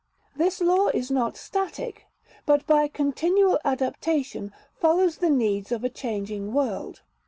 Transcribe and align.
This 0.35 0.59
law 0.59 0.87
is 0.87 1.11
not 1.11 1.37
static, 1.37 2.07
but 2.47 2.65
by 2.65 2.87
continual 2.87 3.59
adaptation 3.63 4.51
follows 4.75 5.19
the 5.19 5.29
needs 5.29 5.71
of 5.71 5.83
a 5.83 5.89
changing 5.91 6.53
world. 6.53 7.03